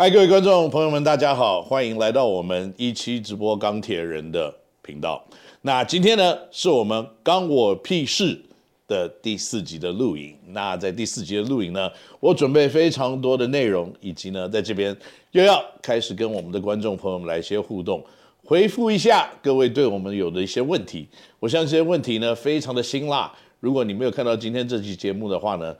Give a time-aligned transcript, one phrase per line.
[0.00, 5.20] 嗨，各位观众朋友们，大家好，欢迎来到我们一期直播钢铁人的频道。
[5.62, 8.40] 那今天呢，是我们刚我屁事
[8.86, 10.36] 的第四集的录影。
[10.50, 11.90] 那在第四集的录影呢，
[12.20, 14.96] 我准备非常多的内容，以及呢，在这边
[15.32, 18.00] 又要开始跟我们的观众朋友们来一些互动，
[18.44, 21.08] 回复一下各位对我们有的一些问题。
[21.40, 23.34] 我相信这些问题呢，非常的辛辣。
[23.58, 25.74] 如果你没有看到今天这期节目的话呢，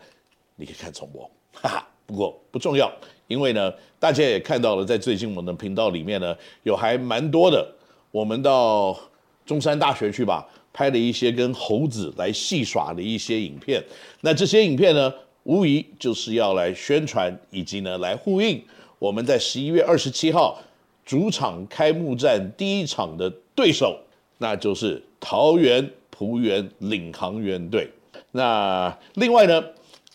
[0.56, 1.88] 你可以看重播，哈哈。
[2.08, 2.90] 不过不重要，
[3.26, 7.70] 因为呢，大家也看到了，在最近我们的频道里面呢，有还蛮多的，
[8.10, 8.98] 我们到
[9.44, 13.84] 中山大学去吧，拍了一些跟猴子来戏耍的一些影片。
[14.22, 15.12] 那这些影片呢，
[15.42, 18.64] 无疑就是要来宣传，以及呢来呼应
[18.98, 20.58] 我们在十一月二十七号
[21.04, 24.00] 主场开幕战第一场的对手，
[24.38, 27.86] 那就是桃园璞园领航员队。
[28.32, 29.62] 那另外呢？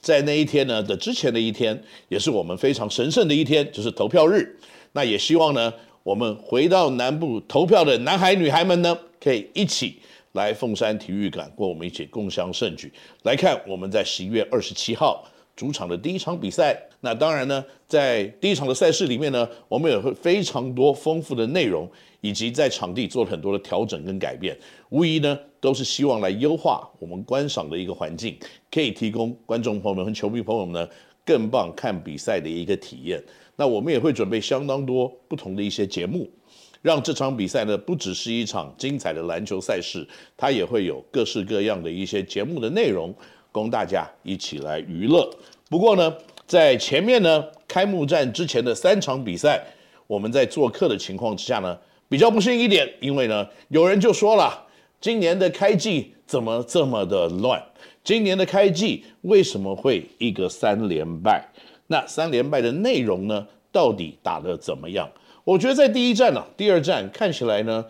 [0.03, 4.59] 在那一天呢的之前的一天，也是我们非常神圣的一天，就是投票日。
[4.91, 9.97] 那也希望呢，我们回到南部投票的男孩女孩们呢，可以一起
[10.33, 12.91] 来凤山体育馆，跟我们一起共享盛举，
[13.23, 15.25] 来看我们在十一月二十七号
[15.55, 16.81] 主场的第一场比赛。
[17.01, 21.89] 那当然呢，在第一场的赛事里面呢，我们也会非常多丰富的内容。
[22.25, 28.37] 以及在场地做了很多的调整跟改变，无疑呢都是希望来优化我们观赏的一个环境，
[28.71, 30.89] 可以提供观众朋友们和球迷朋友们呢
[31.25, 33.21] 更棒看比赛的一个体验。
[33.57, 36.31] 那我们也会准备相当多不同的一些节目，
[36.81, 43.13] 让这场比赛呢不只是一场精彩的篮球赛事，它也会有各式各样的一些节目的内容
[43.53, 45.33] 供大家一起来娱乐。
[45.69, 46.13] 不过呢，
[46.45, 49.65] 在前面呢开幕战之前的三场比赛，
[50.07, 51.79] 我们在做客的情况之下呢。
[52.09, 54.67] 比较不幸一点，因为呢，有人就说了，
[55.01, 57.59] 今年的开季怎么这么的乱？
[58.03, 61.43] 今年的开季为什么会一个三连败？
[61.87, 65.09] 那三连败的内容呢，到底打得怎么样？
[65.43, 67.83] 我觉得在第一站呢，第二站看起来呢，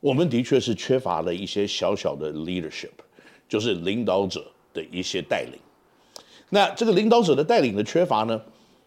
[0.00, 2.90] 我们的确是缺乏了一些小小的 leadership，
[3.48, 5.58] 就是领导者的一些带领。
[6.50, 8.40] 那这个领导者的带领的缺乏呢，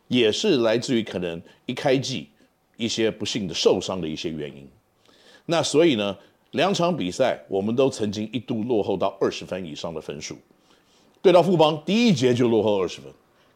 [0.07, 2.29] 也是来自于可能一开季。
[2.77, 4.67] 一些不幸的受伤的一些原因，
[5.45, 6.13] 那所以呢，
[6.51, 10.35] 两场比赛我们都曾经一度落后到二十分以上的分数，
[11.21, 13.09] 对到富邦第一节就落后二十分，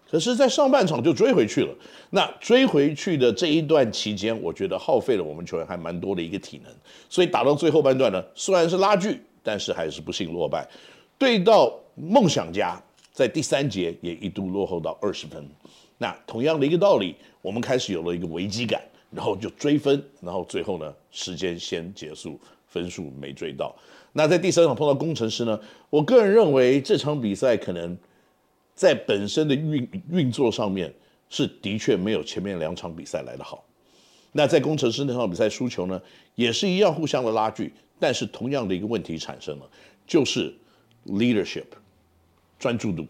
[0.09, 1.75] 可是，在上半场就追回去了。
[2.09, 6.73] 那追回去的这一段期间，我觉得耗费了我们球员还蛮多的一个体能，
[7.09, 10.65] 所以打到最后半段呢，虽然是拉锯，但是还是不幸落败。
[11.17, 15.45] 对到梦想家，在第三节也一度落后到二十分，
[15.97, 18.81] 那同样的一个道理，我们开始有了一个危机感。
[19.11, 23.75] 然后就追分，然后最后呢，时间先结束，分数没追到。
[24.13, 27.97] 那在第三场碰到工程师呢，我个人认为这场比赛可能
[28.75, 30.93] 在本身的运运作上面
[31.27, 33.65] 是的确没有前面两场比赛来的好。
[34.31, 35.99] 那在工程师那场比赛输球呢，
[36.35, 39.67] 也是一样互相的拉锯，但是同样的一个问题产生了，
[40.05, 40.53] 就是
[41.07, 41.65] leadership
[42.59, 43.07] 专注度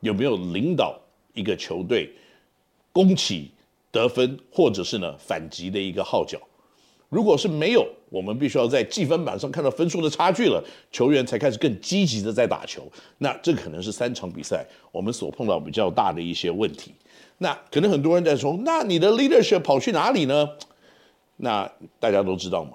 [0.00, 0.98] 有没有领导
[1.34, 2.10] 一个球队
[2.92, 3.52] 攻起。
[3.90, 6.38] 得分，或者是呢反击的一个号角，
[7.08, 10.62] 如果是没有，我们必须要在计分板上看到分数的差距了，
[10.92, 12.86] 球员才开始更积极的在打球。
[13.16, 14.62] 那这可能是三场比赛
[14.92, 16.92] 我们所碰到比较大的一些问题。
[17.38, 20.46] 那可能很多人在说，那你的 leadership 跑去哪里呢？
[21.38, 22.72] 那大家都知道嘛，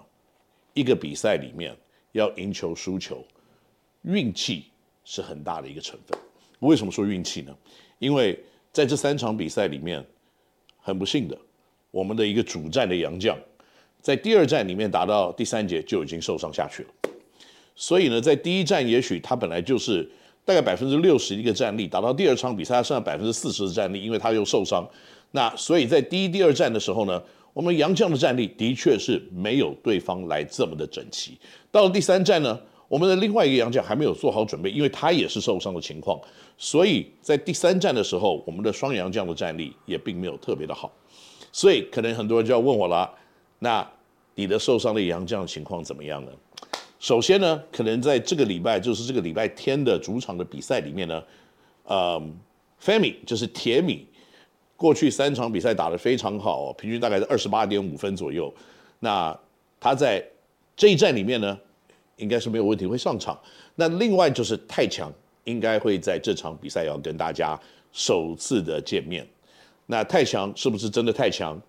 [0.74, 1.78] 一个比赛里面
[2.14, 3.24] 要赢球输球，
[4.02, 4.66] 运气
[5.06, 6.18] 是很大的一个成分。
[6.60, 7.56] 为什么说运气呢？
[8.00, 8.38] 因为
[8.72, 10.06] 在这三场比赛里面。
[10.86, 11.38] 很不幸的，
[11.92, 13.38] 我们的一个主战的洋将，
[14.02, 16.90] 在第二战里面打到第三节就已经受伤下去了。
[17.74, 20.06] 所以呢，在第一战也许他本来就是
[20.44, 24.86] 大概百分之六十一个战力，打到第二场比赛他剩下百分之四十的战力，因为他又受伤。
[25.32, 31.40] 那所以在第一、第二战的时候呢，我们洋将的战力的确是没有对方来这么的整齐。
[31.72, 32.60] 到了第三战呢，
[32.94, 36.22] 我们的另外一个洋将还没有做好准备，因为他也是受伤的情况。
[36.60, 40.92] 所以在第三站的时候，我们的双洋将的战力也并没有特别的好，
[41.52, 43.12] 所以可能很多人就要问我了，
[43.58, 43.84] 那
[44.36, 46.32] 你的受伤的杨将情况怎么样呢？
[47.00, 51.24] 首先呢，可能在这个礼拜，就是这个礼拜天的主场的比赛里面呢，
[51.86, 52.22] 呃
[52.80, 54.06] ，Femi 就是铁米，
[54.76, 58.54] 过去三场比赛打得非常好，平均大概是二十八点五分左右。
[59.00, 59.36] 那
[59.80, 60.24] 他在
[60.76, 61.58] 这一战里面呢，
[62.18, 63.40] 应该是没有问题会上场。
[63.76, 65.12] 那另外就是太强。
[65.46, 67.60] 应该会在这场比赛要跟大家
[67.92, 69.28] 首次的见面。
[69.88, 71.62] 那太强是不是真的太强？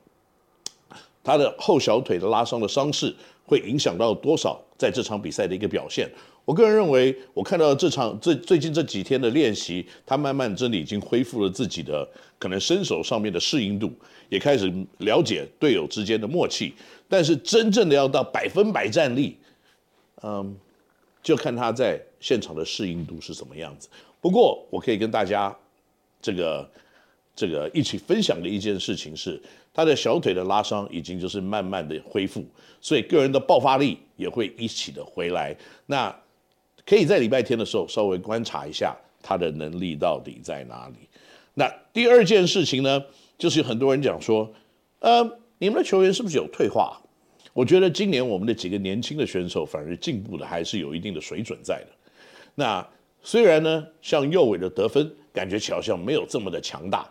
[1.25, 3.13] 他的后小腿的拉伤的伤势
[3.45, 6.09] 会影响到多少在这场比赛的一个表现？
[6.45, 12.09] 我个人认为，我看到这场最最近这几天的练习，他慢慢真的已经恢复了自己的
[12.39, 13.93] 可能身手上面的适应度，
[14.29, 16.73] 也开始了解队友之间的默契。
[17.09, 19.37] 但是真正的要到百分百战力，
[20.27, 20.57] 嗯，
[21.23, 23.91] 就看他在现场的适应度是什么样子。
[24.23, 25.55] 不过我可以跟大家
[26.23, 26.71] 这个
[27.37, 29.39] 这个一起分享的一件事情是，
[29.75, 32.43] 他的小腿的拉伤已经就是慢慢的恢复，
[32.81, 35.55] 所以个人的爆发力也会一起的回来。
[35.85, 36.15] 那
[36.87, 40.95] 可以在礼拜天的时候稍微观察一下他的能力到底在哪里。
[41.53, 43.05] 那第二件事情呢，
[43.37, 44.51] 就是很多人讲说，
[45.01, 45.23] 呃，
[45.59, 46.99] 你们的球员是不是有退化？
[47.55, 51.89] 我觉得今年我们的几个年轻的选手反而进步的还是有一定的水准在的。
[52.55, 52.87] 那
[53.23, 57.09] 虽然呢，像右伟的得分感觉好像没有这么的强大，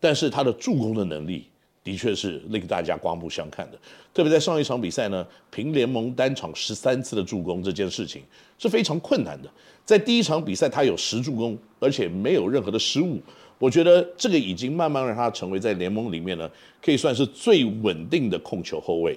[0.00, 1.46] 但是他的助攻的能力。
[1.84, 3.78] 的确是令大家刮目相看的，
[4.12, 8.22] 特别在上一场比赛呢，平联盟单场十三次的助攻这件事情
[8.58, 9.48] 是非常困难的。
[9.84, 13.20] 在第一场比赛，他有十助攻，而且没有任何的失误。
[13.56, 16.50] 我觉得这个已经慢慢让他成为在联盟里面呢，
[16.82, 19.16] 可以算是最稳定的控球后卫。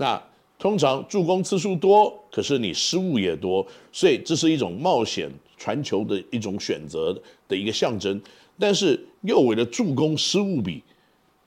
[0.00, 0.20] 那
[0.58, 7.12] 通常助攻次数多，可是你失误也多，所以这是一种冒险传球的一种选择
[7.46, 8.18] 的一个象征。
[8.58, 10.82] 但是右尾的助攻失误比。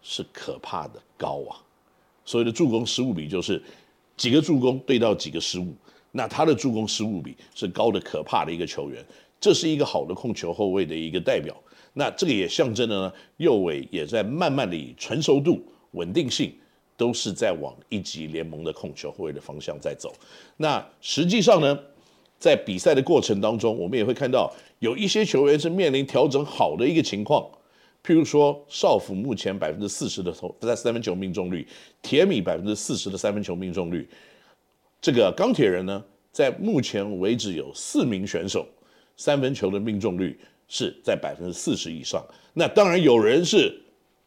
[0.06, 1.56] 是可怕的高啊！
[2.26, 3.64] 所谓的助攻失误比就是
[4.18, 5.74] 几个助攻对到几个失误，
[6.12, 9.02] 那他的助攻失误比是高的可怕的一个球员，
[9.40, 11.56] 这是一个好的控球后卫的一个代表。
[11.94, 16.54] 那这个也象征了呢，右尾也在慢慢的以成熟度、稳定性
[16.96, 20.14] 都是在往一级联盟的控球后卫的方向在走。
[20.58, 21.78] 那实际上呢，
[22.40, 27.50] 在比赛的过程当中，我们也会看到有一些球员是面临调整好的一个情况。
[28.06, 31.66] 譬如说，少辅目前百分之四十的投在三分球命中率，
[32.02, 34.06] 铁米百分之四十的三分球命中率。
[35.02, 38.68] 这个钢铁人呢，在目前为止有四名选手
[39.16, 40.38] 三分球的命中率
[40.68, 42.22] 是在百分之四十以上。
[42.54, 43.74] 那当然有人是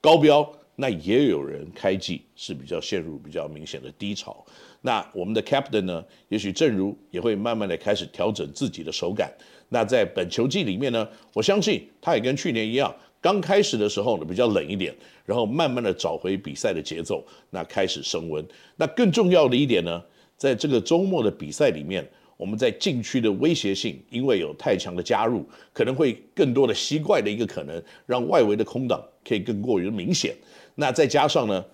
[0.00, 4.44] 高标，那也有人开季是比较陷入比较明显的低潮。
[4.82, 9.32] 那我们的 captain 呢，也许正如也会慢慢的开始调整自己的手感。
[9.68, 12.94] 那在本球季里面呢，我相信他也跟去年一样。
[13.20, 14.94] 刚开始的时候呢，比较冷一点，
[15.24, 18.44] 然后慢慢的找回比赛的节奏，那开始升温。
[18.76, 20.00] 那更重要的一点呢，
[20.36, 30.36] 在这个周末的比赛里面，我们在禁区的威胁性，因为有太强的加入，可能会更多的吸怪的一个可能，让外围的空档可以更过于明显。
[30.76, 31.64] 那再加上呢，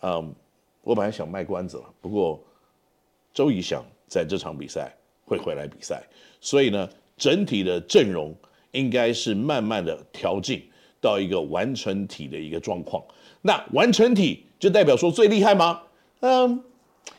[0.00, 0.34] 嗯，
[0.82, 2.42] 我本来想卖关子了，不过
[3.32, 4.92] 周怡翔在这场比赛
[5.24, 6.02] 会回来比赛，
[6.40, 8.34] 所以呢，整体的阵容
[8.72, 10.68] 应该是慢慢的调进。
[11.00, 13.02] 到一个完成体的一个状况，
[13.40, 15.82] 那完成体就代表说最厉害吗？
[16.20, 16.62] 嗯，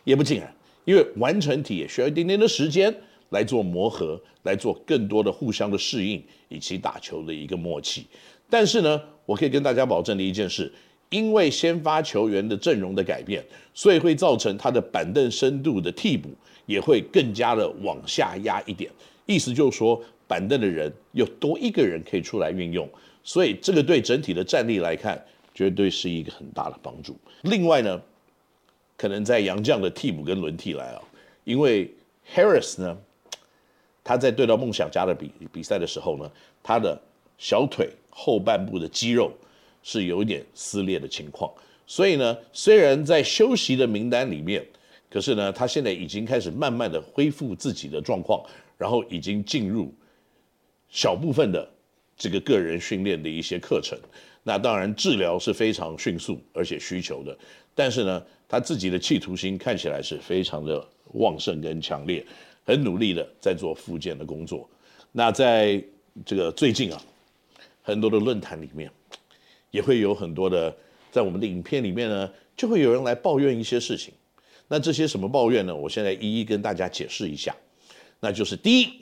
[0.06, 0.56] 也不尽然，
[0.86, 2.96] 因为完成体也需要一点点的时间
[3.32, 8.08] 来做磨合，来做更多的互相的适应以及打球的一个默契。
[8.50, 10.72] 但是呢，我可以跟大家保证的一件事，
[11.10, 16.30] 因为先发球员的阵容的改变，所以会造成他的板凳深度的替补
[16.66, 18.92] 也会更加的往下压一点。
[19.26, 22.90] 意思就是说，板凳的人又多一个人可以出来运用。
[23.24, 25.24] 所以这个对整体的战力来看，
[25.54, 27.16] 绝对是一个很大的帮助。
[27.44, 28.02] 另外呢，
[28.98, 31.02] 可能在杨将的替补跟轮替来啊，
[31.46, 31.90] 因为
[32.36, 32.98] Harris 呢，
[34.04, 36.30] 他在对到梦想家的比比赛的时候呢，
[36.62, 37.00] 他的
[37.38, 39.32] 小腿后半部的肌肉
[39.84, 41.54] 是有一点撕裂的情况。
[41.86, 44.66] 所以呢，虽然在休息的名单里面，
[45.12, 48.44] 可是呢，他现在已经开始慢慢的恢复自己的状况，
[48.78, 49.94] 然后已经进入
[50.90, 51.70] 小部分的。
[52.16, 53.98] 这个个人训练的一些课程，
[54.44, 57.36] 那当然治疗是非常迅速而且需求的，
[57.74, 62.24] 但是呢，他自己的企图心看起来是非常的旺盛跟强烈，
[62.64, 64.70] 很努力的在做复健的工作。
[65.12, 65.84] 那在
[66.24, 67.02] 这个最近啊，
[67.82, 68.90] 很多的论坛里面，
[69.74, 70.72] 也会有很多的，
[71.12, 74.14] 在我们的影片里面呢，就会有人来抱怨一些事情。
[74.68, 75.76] 那这些什么抱怨呢？
[75.76, 77.56] 我现在一一跟大家解释一下。
[78.20, 79.02] 那就是第一，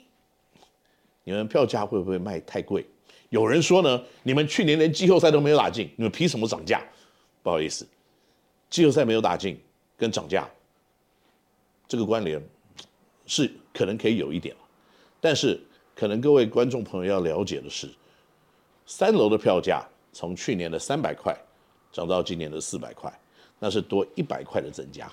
[1.24, 2.86] 你们票价会不会卖太贵？
[3.28, 6.82] 有人说呢，你们去年连季后赛都没有打进，你们凭什么涨价？
[7.42, 7.86] 不好意思，
[8.70, 9.60] 季后赛没有打进
[9.98, 10.48] 跟涨价
[11.86, 12.42] 这个关联
[13.26, 14.56] 是可能可以有一点，
[15.20, 15.60] 但是
[15.94, 17.90] 可能各位观众朋友要了解的是，
[18.86, 21.36] 三楼的票价从去年的三百块
[21.92, 23.12] 涨到今年的四百块，
[23.58, 25.10] 那是多一百块的增加。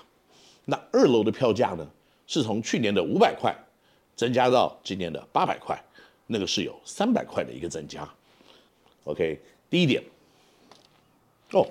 [0.64, 1.88] 那二楼的票价呢，
[2.26, 3.54] 是从去年的五百块
[4.14, 5.82] 增加到今年的八百块。
[6.32, 8.08] 那个是有三百块的一个增加
[9.02, 10.00] ，OK，第一点，
[11.50, 11.66] 哦，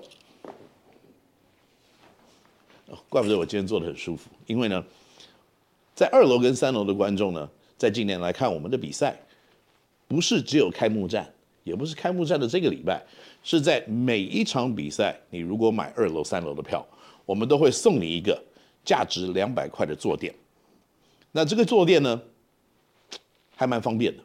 [3.08, 4.84] 怪不得我今天坐的很舒服，因为呢，
[5.96, 9.18] 在二楼跟三楼的观众呢，在今年来看我们的比赛，
[10.10, 11.34] 不是只有开幕战，
[11.70, 13.02] 也不是开幕战的这个礼拜，
[13.44, 16.86] 是在每一场比赛，你如果买二楼、三楼的票，
[17.26, 18.38] 我们都会送你一个
[18.84, 20.34] 价值两百块的坐垫。
[21.32, 22.22] 那这个坐垫呢，
[23.56, 24.24] 还蛮方便的，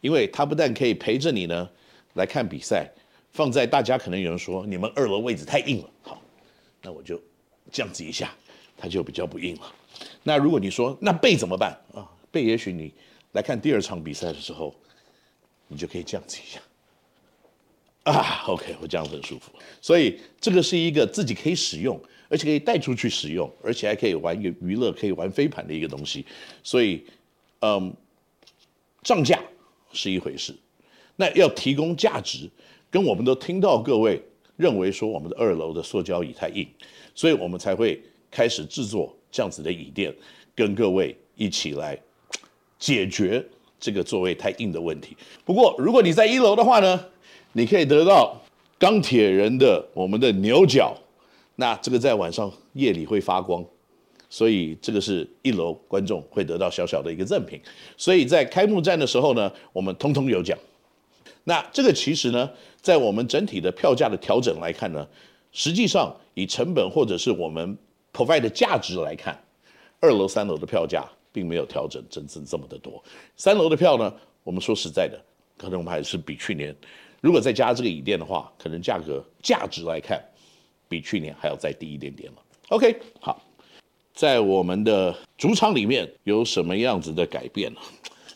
[0.00, 1.70] 因为它不但可以陪着你呢
[2.14, 2.90] 来看比赛，
[3.32, 6.20] 放在大家可能有人说你们二楼位置太硬了，好，
[6.82, 7.18] 那我就
[7.70, 8.34] 这样子一下，
[8.76, 9.72] 它就比较不硬了。
[10.22, 12.04] 那如果你说那背怎么办啊？
[12.32, 12.94] 背也许你
[13.32, 14.72] 来看第二场比赛的时候，
[15.66, 16.60] 你就可以这样子一下，
[18.04, 19.52] 啊，OK，我这样很舒服。
[19.80, 26.24] 所以这个是一个自己可以使用，而且可以带出去使用，而且还可以玩一个娱乐，可以玩飞盘的一个东西。
[26.62, 27.04] 所以，
[27.60, 27.92] 嗯，
[29.02, 29.38] 涨价
[29.92, 30.54] 是一回事，
[31.16, 32.48] 那要提供价值，
[32.90, 34.22] 跟我们都听到各位
[34.56, 36.66] 认为说我们的二楼的塑胶椅太硬，
[37.14, 40.14] 所以我们才会开始制作这样子的椅垫，
[40.54, 41.98] 跟各位一起来。
[42.78, 43.44] 解决
[43.78, 45.14] 这个座位太硬的问题。
[45.44, 47.04] 不过，如果你在一楼的话呢，
[47.52, 48.36] 你可以得到
[48.78, 50.96] 钢铁人的我们的牛角，
[51.56, 53.64] 那这个在晚上夜里会发光，
[54.28, 57.60] 所以这个是一楼观众会得到小小的一个赠品。
[57.96, 60.58] 所以在开幕战的时候呢，我们通通有奖。
[61.44, 65.06] 那这个其实呢，在我们整体的票价的调整来看呢，
[65.52, 67.76] 实际上以成本或者是我们
[68.12, 69.38] provide 的价值来看，
[70.00, 71.04] 二楼、三楼的票价。
[71.32, 73.00] 并没有调整真正这么的多。
[73.36, 75.16] 三楼的票呢，我们说实在的，
[75.56, 76.74] 可能我们还是比去年，
[77.20, 80.22] 如果再加这个椅垫的话，可能价格价值来看，
[80.88, 82.38] 比去年还要再低一点点了。
[82.68, 83.42] OK，好，
[84.14, 87.80] 在我们的主场里面有什么样子的改变呢？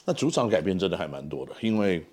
[0.05, 2.05] 那主场改变真的还蛮多的，因为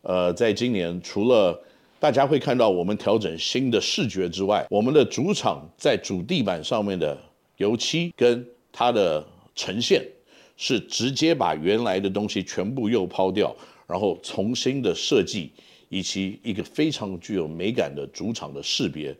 [0.00, 1.62] 呃，在今年除了
[2.00, 7.18] 大家会看到我们调整新的视觉之外，我们的主场在主地板上面的
[7.56, 9.22] 油漆跟它的
[9.54, 10.02] 呈现
[10.56, 13.54] 是直接把原来的东西全部又抛掉，
[13.86, 15.52] 然后重新的设计，
[15.88, 19.16] 以及一个非常具有美感的主场的识别，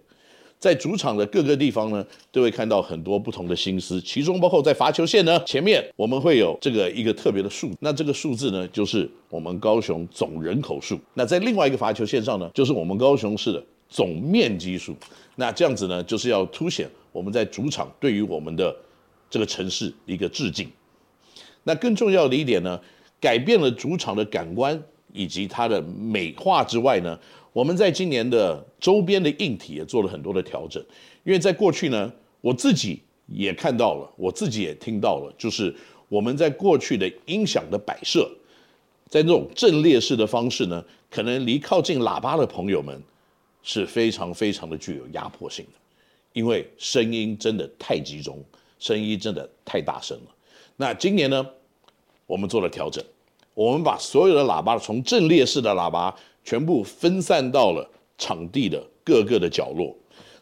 [0.58, 14.96] 在主场的各个地方呢，都会看到很多不同的心思，其中包括在罚球线呢前面，我们会有这个一个特别的数，那这个数字呢，就是我们高雄总人口数，那在另外一个罚球线上呢，就是我们高雄市的总面积数，
[15.36, 18.74] 那这样子呢，就是要凸显我们在主场对于我们的。
[19.30, 20.66] 这个城市一个致敬。
[21.62, 22.80] 那更重要的一点呢，
[23.20, 27.18] 改变了主场的感官以及它的美化之外呢，
[27.52, 30.84] 我们在今年的周边的硬体也做了很多的调整。
[31.24, 35.74] 因为在过去呢，我自己也看到了，我自己也听到了，就是
[36.08, 38.30] 我们在过去的音响的摆设，
[39.08, 43.02] 在那种阵列式的方式呢，可能离靠近喇叭的朋友们
[43.62, 45.72] 是非常非常的具有压迫性的，
[46.32, 48.42] 因为声音真的太集中。
[48.80, 50.34] 声音真的太大声了。
[50.76, 51.44] 那今年呢，
[52.28, 53.04] 我们做了调整，
[53.58, 57.84] 我们把所有的喇叭从阵列式的喇叭全部分散到了
[58.16, 59.92] 场地的各个的角落。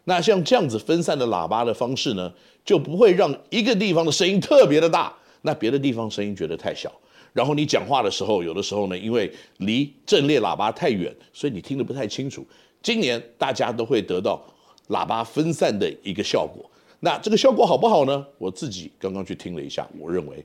[0.04, 2.30] 那像这样子分散的喇叭的方式呢，
[2.62, 6.92] 就不会让一个地方的声音特别的大，那别的地方声音觉得太小。
[7.32, 12.46] 然后你讲话的时候，有的时候呢，因为离阵列喇叭太远，所以你听得不太清楚。
[12.82, 14.44] 今年大家都会得到
[14.90, 16.70] 喇叭分散的一个效果。
[17.00, 18.26] 那这个效果好不好呢？
[18.36, 20.44] 我自己刚刚去听了一下，我认为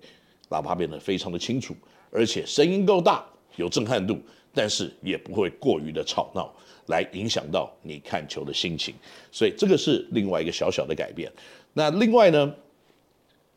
[0.49, 1.75] 喇叭变得非常的清楚，
[2.11, 3.25] 而且声音够大，
[3.55, 4.19] 有震撼度，
[4.53, 6.53] 但是也不会过于的吵闹，
[6.87, 8.93] 来影响到你看球的心情。
[9.31, 11.31] 所以这个是另外一个小小的改变。
[11.73, 12.53] 那另外呢，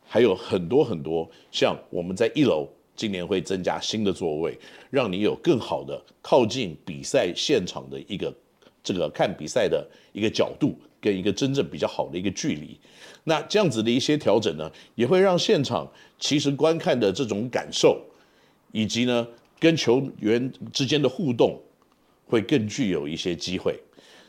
[0.07, 4.57] 还有很多很多，像我们在一楼今年会增加新的座位，
[4.89, 8.33] 让你有更好的靠近比赛现场的一个
[8.83, 10.75] 这个看比赛的一个角度。
[11.01, 12.75] 跟一个真正比较好的一个距离，
[13.25, 18.01] 那这样子的一些调整呢，也会让现场其实观看的这种感受，
[18.75, 19.25] 以及呢
[19.57, 21.57] 跟球员之间的互动，
[22.27, 23.79] 会更具有一些机会。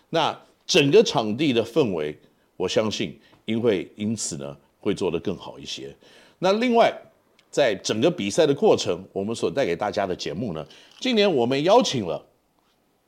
[0.09, 2.17] 那整个场地的氛围，
[2.57, 5.93] 我相信因为因此呢会做得更好一些。
[6.39, 6.97] 那另外，
[7.51, 10.65] 在整个比赛的过程，我们所带给大家的节目呢，
[11.01, 12.25] 今年我们邀请了。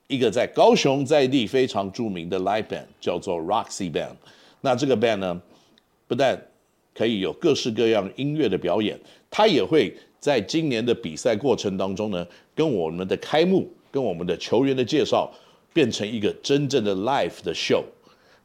[0.09, 4.17] 一个在高雄在地非常著名的 live band 叫做 Roxy Band，
[4.63, 5.43] 那这个 band 呢，
[6.07, 6.43] 不但
[6.95, 8.99] 可以有各式各样音乐的表演，
[9.31, 15.33] 它也会在今年的比赛过程当中呢，跟我们的开幕、跟我们的球员的介绍，
[15.73, 17.83] 变成一个真正的 live 的 show，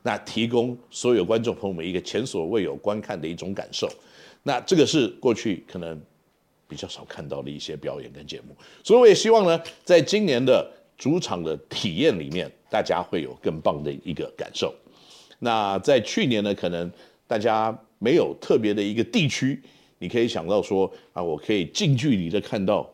[0.01, 3.89] 那提供所有观众朋友们一个前所未有观看的一种感受。
[4.43, 5.99] 那这个是过去可能
[6.67, 10.69] 比较少看到的一些表演跟节目，所以我也希望呢，在今年的。
[10.95, 14.73] 主场的体验里面，大家会有更棒的一个感受。
[15.39, 16.89] 那在去年呢，可能
[17.27, 19.59] 大家没有特别的一个地区，
[20.03, 22.89] 你可以想到说啊，我可以近距离的看到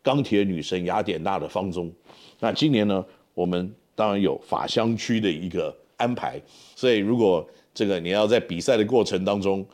[0.00, 1.92] 钢铁女神雅典娜的方中。
[2.38, 6.40] 那今年呢，我们当然有法香区的一个安排，
[6.76, 9.66] 所以如果这个你要在比赛的过程当中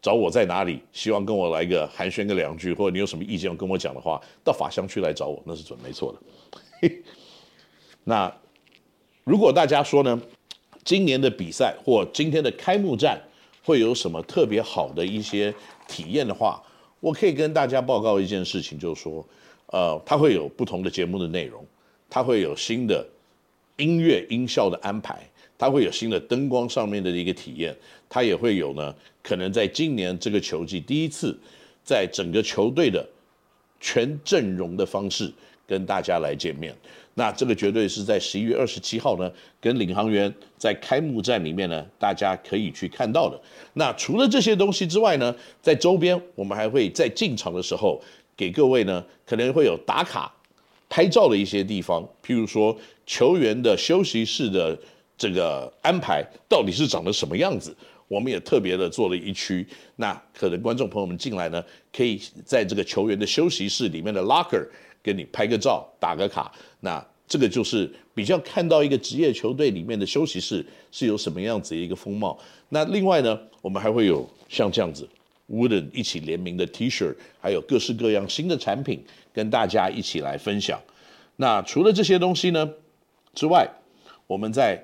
[0.00, 6.88] 找我在哪里，希望跟我来个寒暄个两句，或者你有什么意见要跟我讲的话，到法香区来找我，那是准没错的。
[8.04, 8.32] 那
[9.24, 10.22] 如果大家说呢，
[10.84, 13.20] 今年的比赛或今天的开幕战
[13.64, 15.54] 会有什么特别好的一些
[15.92, 16.62] 体验的话，
[17.00, 19.22] 我可以跟大家报告一件事情，就是说，
[19.66, 21.62] 呃，它会有不同的节目的内容。
[22.08, 23.06] 它会有新的
[23.76, 25.18] 音乐音效的安排，
[25.56, 27.76] 它会有新的灯光上面的一个体验，
[28.08, 31.38] 它也会有呢，可能在今年这个球季第一次，
[31.84, 33.06] 在整个球队的
[33.80, 35.32] 全阵容的方式
[35.66, 36.76] 跟大家来见面。
[37.14, 43.40] 那这个绝对是在十一月二十七号呢，跟领航员在开幕战里面呢，大家可以去看到的。
[43.74, 48.00] 那除了这些东西之外呢，在周边我们还会在进场的时候
[48.36, 50.32] 给各位呢，可能会有打卡。
[50.94, 52.76] 拍照的一些地方，譬如说
[53.06, 54.78] 球员的休息室的
[55.16, 57.74] 这个安排到底是长得什么样子，
[58.08, 59.66] 我们也特别的做了一区。
[59.96, 64.68] 那可能观众朋友们进来呢，可以在这个球员的休息室里面的 locker
[65.02, 66.52] 给你拍个照、打个卡。
[66.80, 72.38] 那这个就是比较看到一个职业球队里面的休息室是有什么样子的一个风貌。
[72.68, 75.08] 那另外呢，我们还会有像这样子。
[75.50, 79.04] Wooden 一起联名的 T 恤，还有各式各样新的产品，
[79.34, 80.80] 跟大家一起来分享。
[81.36, 82.70] 那除了这些东西呢
[83.34, 83.68] 之外，
[84.26, 84.82] 我们在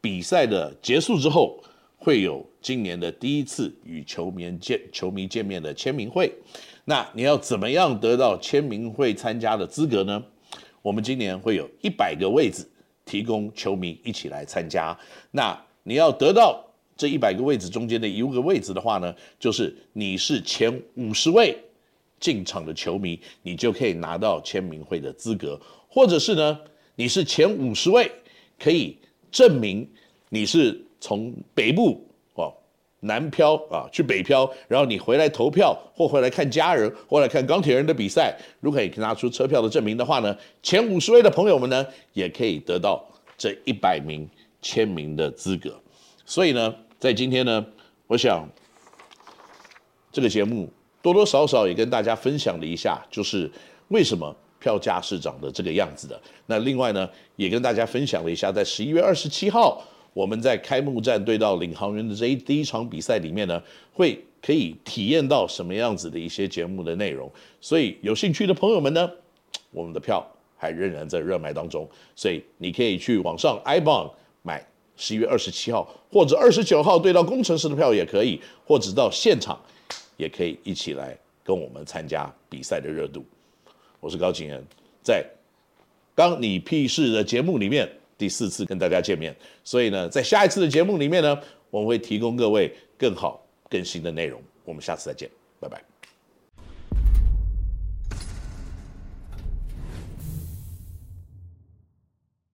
[0.00, 1.62] 比赛的结束之后，
[1.96, 6.32] 会有今年的第一次与球迷见球迷见面的签名会。
[6.84, 10.22] 那你要怎么样得到签名会参加的资格呢？
[10.82, 12.68] 我们今年会有一百个位置
[13.04, 14.98] 提供球迷一起来参加。
[15.30, 16.64] 那你要得到。
[16.96, 21.56] 这一百个位置中间的一个位置的话呢，就是你是前五十位
[22.18, 25.58] 进场的球迷，你就可以拿到签名会的资格；
[25.88, 26.60] 或者是呢，
[26.94, 28.12] 你是前五十位，
[28.58, 28.98] 可以
[29.32, 29.88] 证明
[30.28, 32.06] 你是从北部
[33.00, 43.04] 南漂啊去北漂，然后你回来投票或回来看家人或来看钢铁人的比赛，如果可以拿出车票的证明的话呢，前五十位的朋友们呢，也可以得到
[43.36, 44.28] 这一百名
[44.62, 45.78] 签名的资格。
[46.24, 46.74] 所以呢。
[47.00, 47.64] 在今天呢，
[48.06, 48.46] 我想
[50.12, 53.50] 这个节目多多少少也跟大家分享了一下，就是
[53.88, 56.20] 为什么票价是涨的这个样子的。
[56.44, 59.82] 那另外呢，也跟大家分享了一下，在十一月二十七号
[60.12, 67.30] 我们在开幕战对到领航员的这一第一场比赛里面呢，会可以体验到什么样子的一些节目的内容。
[67.60, 69.10] 所以有兴趣的朋友们呢，
[69.70, 74.10] 我们的票还仍然在热卖当中，所以你可以去网上 i b o n
[74.42, 74.64] 买。
[75.02, 79.58] 十一月二十七号或者二十九号对到工程师的票也可以，或者到现场
[80.18, 83.24] 也可以一起来跟我们参加比赛的热度。
[83.98, 84.62] 我是高景恩，
[85.02, 85.24] 在
[86.14, 94.38] 刚你屁事的节目里面第四次跟大家见面，所以呢，在下一次的节目里面呢，我们会提供各位更好更新的内容。
[94.62, 95.26] 我们下次再见，
[95.58, 95.89] 拜拜。